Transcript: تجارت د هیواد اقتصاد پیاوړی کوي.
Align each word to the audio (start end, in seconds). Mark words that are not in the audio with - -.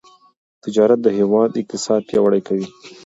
تجارت 0.63 0.99
د 1.03 1.07
هیواد 1.17 1.49
اقتصاد 1.61 2.01
پیاوړی 2.09 2.41
کوي. 2.47 2.67